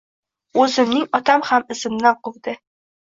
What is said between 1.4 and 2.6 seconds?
ham izimdan quvdi.